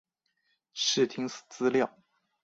[0.73, 1.91] 视听资料